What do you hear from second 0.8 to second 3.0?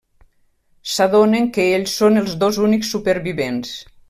S'adonen que ells són els dos únics